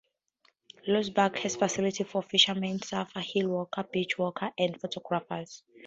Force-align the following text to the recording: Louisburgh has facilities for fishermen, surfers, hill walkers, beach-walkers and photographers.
Louisburgh 0.87 1.37
has 1.37 1.55
facilities 1.57 2.07
for 2.07 2.23
fishermen, 2.23 2.79
surfers, 2.79 3.21
hill 3.21 3.49
walkers, 3.49 3.85
beach-walkers 3.91 4.49
and 4.57 4.81
photographers. 4.81 5.63